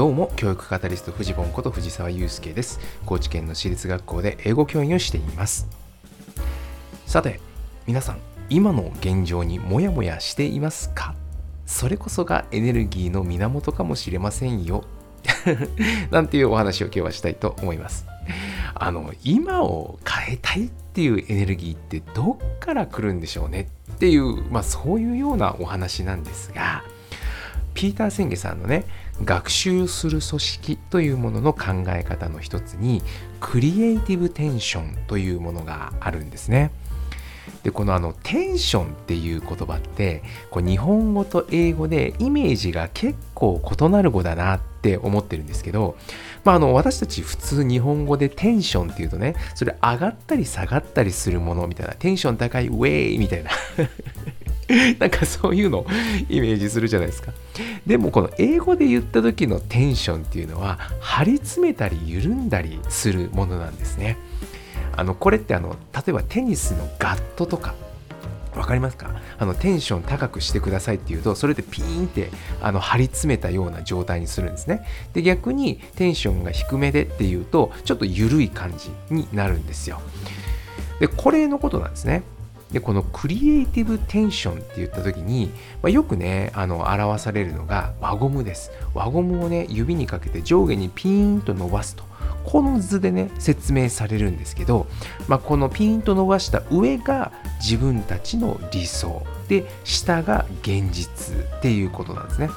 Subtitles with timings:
[0.00, 2.80] どうも教育カタリスト藤本こと藤沢祐介です。
[3.04, 5.68] 高知県の私立学校で英語教員をしています。
[7.04, 7.38] さて
[7.86, 8.18] 皆さん
[8.48, 11.14] 今の現状にモヤモヤしていますか？
[11.66, 14.84] それこそがエネルギーの源かもしれませんよ。
[16.10, 18.06] なんていうお話を今日はしたいと思います。
[18.74, 26.84] あの今を変えたいっていうエネルギーってどっから来るんでしょうねっていう、まあ、そういうようなお話なんですが
[27.80, 28.84] ピーター・センゲさんのね
[29.24, 33.00] 学習する組織というものの考え方の一つに
[33.40, 36.72] クリエイティブテンションというものがあるんですね。
[37.62, 45.96] でこのあのテンションっていう言葉ってこう日本語と英語でイメージが結構異なる語だなって思ってるんですけど、
[46.44, 53.50] まあ、あの私たち普通日本語でテンションっていうとねそれ上がったり下がったりするものみたいなテンション高いウェイみたいな
[55.00, 55.86] なんかそういうの
[56.28, 57.32] イメージするじゃないですか。
[57.86, 64.16] でもこの英語で言った時のテンションっていうのは張り詰めたり緩んだりするものなんですね。
[64.96, 67.74] あのこれってあの例えばテニスのガットとか
[68.52, 69.10] 分かりますか？
[69.38, 74.84] あのテンション高くしてくださいっていうとそれでピーンってあの張り詰めたような状態にするんですね。
[75.14, 80.00] で逆にテンションが低めでっていうとちょっと緩い感じになるんですよ。
[80.98, 82.22] でこれのことなんですね。
[82.72, 85.50] でこのクリエイティブテンションって言った時に、
[85.82, 92.04] まあ、よくねあの表されるのが輪ゴムです輪ゴムをね指にかけて上下にピーンと伸ばすと
[92.44, 94.86] この図でね説明されるんですけど、
[95.28, 102.48] まあ、このピーンと伸ばした上が自分たちの理想で下が現実っていうことなんですね。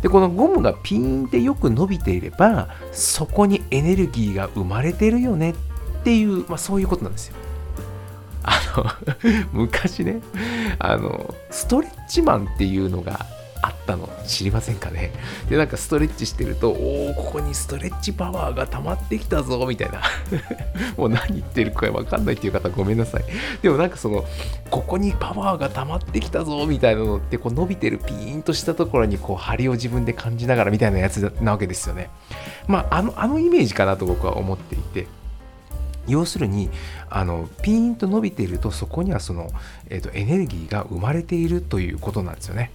[0.00, 5.54] でこのゴムがピーンってよく伸びていればそこにエネルギーが生まれてるよねっ
[6.02, 7.36] ていう、まあ、そういうことなんですよ。
[8.42, 8.84] あの
[9.52, 10.20] 昔ね
[10.78, 13.26] あのストレッチマンっていうのが
[13.62, 14.08] あったの。
[14.26, 15.12] 知りませんかね？
[15.48, 20.02] でなんかストレッチしてるとおおここにストレッチパワーが溜まってきたぞみたいな。
[20.98, 23.24] もう何言ってるかわかんないっていう方ごめんなさい。
[23.62, 24.24] でもなんかその
[24.70, 32.10] ここにパワーが溜まってきたぞみたいなのってこう伸びてるピーンとしたところにこう張りを自分で感じながらみたいなやつなわけですよね。
[32.66, 35.06] まああのあのイメージかなと僕は思っていて。
[36.12, 36.70] 要するに
[37.10, 39.50] あのピーンと伸びているとそこにはその、
[39.88, 42.70] えーとエネルギーが生まれているということなんですよね。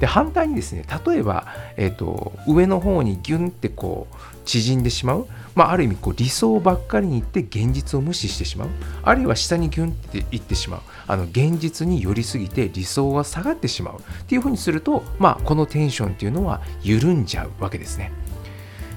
[0.00, 4.16] で反対にですね例えば、えーと、上の方にギュンってこう
[4.46, 8.68] 縮んでしまう、まあ、ある意味こう理想ばっかりに行って現実を無視してしまう
[9.02, 18.12] あるいは下にギュンっていってしまうあの現実に寄りすぎて理想が下がってしまうっていうふうにすると、まあ、このテンションっていうのは緩んじゃうわけですね。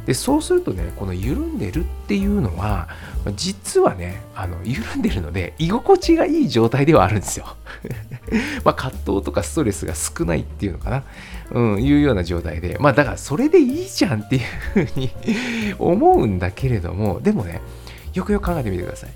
[0.05, 2.89] でそうするとねこの緩んでるっていうのは
[3.35, 7.55] 実はねあの緩んでるので居心地がいい状態ではあるんですよ。
[8.65, 11.03] まあ葛藤とかストレスが少ないっていうのかな、
[11.51, 12.77] うん、いうような状態で。
[12.79, 15.11] まあだからそれでいいじゃんっていうふうに
[15.79, 17.61] 思うんだけれどもでもね
[18.13, 19.09] よくよく考えてみてください。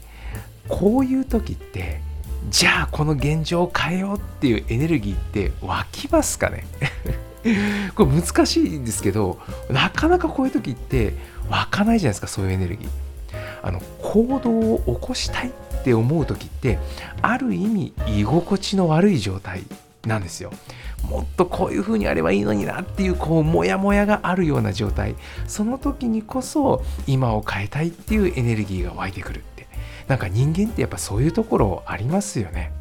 [0.70, 2.02] こういう時って
[2.50, 6.66] じゃあこの現状を変えようっていうエネルギーって湧きますかね？
[7.96, 9.40] これ難しいんですけど
[9.70, 11.14] なかなかこういう時って
[11.50, 12.90] 湧かないじゃないですかそういうエネルギー。
[13.62, 16.80] あの行動を起こしたいって思う時って
[17.22, 19.64] ある意味居心地の悪い状態
[20.06, 20.52] なんですよ。
[21.10, 25.16] もっとこういう風にあればいいのになっていうこうモヤモヤがあるような状態。
[25.48, 29.68] その時にこそ今を変えたいっていうエネルギーが湧いてくるって。
[30.08, 32.72] なんか人間ってやっぱそういうところありますよね。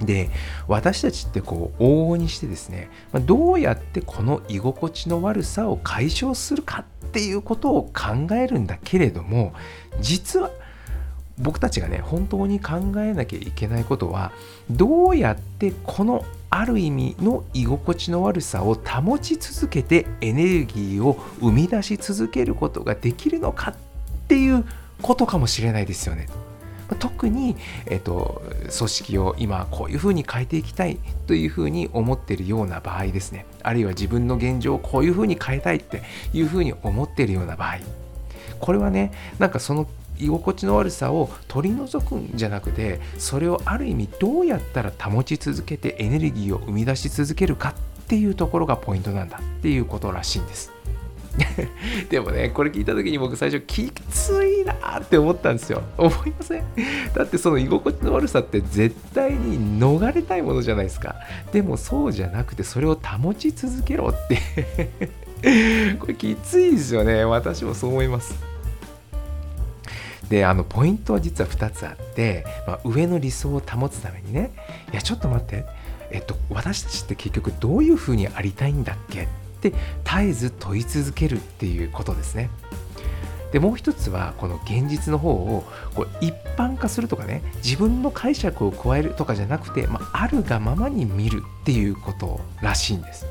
[0.00, 0.30] で
[0.68, 2.90] 私たちってこう往々にしてですね
[3.26, 9.54] どうやってこの居心地の悪さを解消するかっていうことを考えるんだけれども
[10.00, 10.50] 実は
[11.40, 14.32] 僕たちがね本当に考えなきゃいけないことは
[14.70, 23.74] どうやってこのある意味の居心地の悪さを保ち続けてエネルギーを生み出し続けることができるのかっ
[24.28, 24.64] ていう
[25.02, 26.28] ことかもしれないですよね。
[26.96, 27.56] 特に、
[27.86, 36.02] えっと、組織を今こういうふうに変えていきたいというふうに思っているような場合ですねあるいは自分の現状をこういうふうに変えたいって
[36.32, 37.78] いうふうに思っているような場合
[38.60, 39.86] これはねなんかその
[40.18, 47.70] 居心地の悪さを取り除くんじゃなくてそれをある意味どうやったら保ち続けてエネルギーを生み出し続けるか
[48.02, 50.77] っていうところがポイントなんだっていうことらしいんです。
[52.10, 55.82] でもね、これ聞いた時に僕最初きついなって思ったんですよ。
[55.96, 56.64] 思いません？
[57.14, 61.16] だってその居心地の悪さって絶対に逃れたいものじゃないですか。
[61.52, 67.24] でもそうじゃなくてそれを保ち続けろって これきついですよね。
[67.24, 68.34] 私もそう思います。
[70.28, 74.50] であのポイントは実は2つあって、まあ、上の理想を保つためにね
[74.92, 75.64] いやちょっと待って
[76.10, 79.26] えっと私たちって結局どういうふうにありたいんだっけ
[79.58, 79.70] って
[80.04, 82.50] 絶えず問い続けるっていうことですね。
[83.52, 85.64] でもう一つはこの現実の方を
[85.94, 93.26] こう一般化するとかね自分の解釈を加えるとかじゃなくて、まあ、あるがままに見るっていうことらしいんです。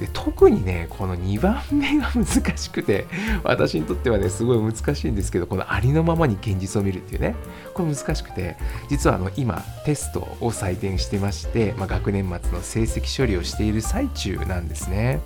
[0.00, 3.06] で特にねこの2番目が難しくて
[3.44, 7.36] 私にとってはねすごい難しいんですけどこのありのままに現実を見るっていうね
[7.74, 8.56] これ難しくて
[8.88, 15.20] 実はあの今テストを採点してまして、まあ、学年末の成績処理をしている最中なんですね。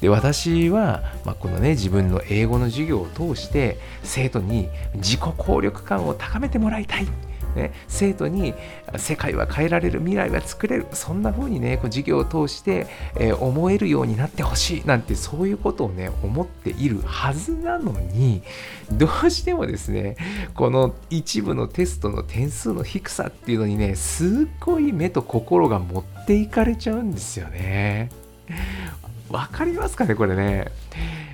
[0.00, 7.06] で私は、まあ、このね自分の英語の授業を通して生徒に自己効力感を高めてもらいたい。
[7.54, 8.54] ね、生徒に
[8.96, 12.86] 世界は変えられる未来は作れるそんな風にねこう授業を通して、
[13.16, 18.42] えー、思えるようになってほしいなんてそういうことをね思っているはずなのに
[18.92, 20.16] どうしてもですね
[20.54, 28.10] この一部のテストの点数の低さっていうのにねすっごい目と心が持っていかれちゃうんですよね。
[29.30, 30.66] わかりますかねこれね。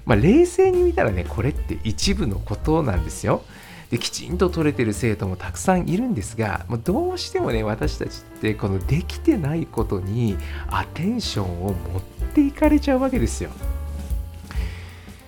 [0.06, 3.42] まあ、冷静に見たらね、これって一部のことなんですよ。
[3.90, 10.36] できちんと取れてる生徒もたくさんいるんですが、もうどうしてもね、私たちってこのできてないことに
[10.68, 12.02] アテンションを持っ
[12.32, 13.50] ていかれちゃうわけですよ。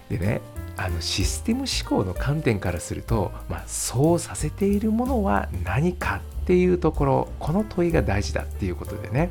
[0.09, 0.41] でね、
[0.83, 9.31] あのシステム思考の観点からすると、まあ、そうさせているものは何かっていうところこの問いが大事だっていうことでね。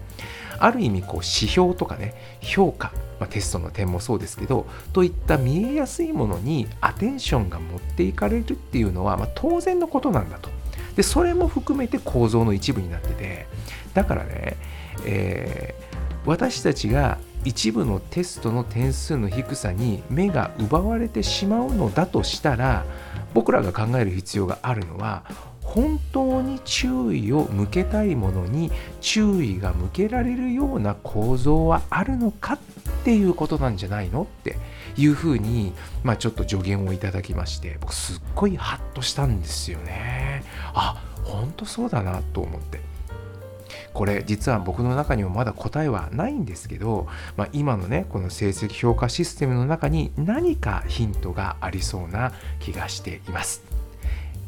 [0.60, 10.50] ある意味こう指標とかね評価、まあ、テストの点もそうですけどといった見えやすいものにアテンションが持っていかれるっていうのは、まあ、当然のことなんだと。
[10.96, 13.48] でそれも含めて構造の一部になってて。
[13.94, 14.56] だからね、
[15.06, 15.91] えー、
[16.26, 22.86] 私たちが一部のテストの点数の低さに目が奪われてしまうのだとしたら
[23.34, 25.24] 僕らが考える必要があるのは
[25.64, 32.60] 本当に注意を向けたいものに注意が向けられるような構造はあるのかっ
[33.04, 34.58] ていうことなんじゃないのって
[34.98, 40.44] いうふうに、まあ、ちょっと助言をいただきまして僕すっごいハッとしたんですよね。
[40.74, 42.82] あ本当そうだなと思って。
[43.94, 47.08] これ実は僕の中にもまだ答えはないんですけど、
[47.38, 53.64] まあ、今のねこの成績評価システムの中に何かヒントがありそうな気がしています。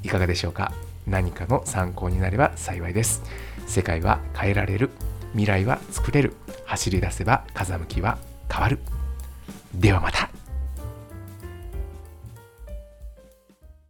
[0.03, 0.73] いかがでしょうか？
[1.07, 3.23] 何かの参考になれば幸いです。
[3.67, 4.89] 世界は変えられる。
[5.31, 6.33] 未来は作れる。
[6.65, 8.17] 走り出せば風向きは
[8.51, 8.79] 変わる。
[9.73, 10.22] ではまた。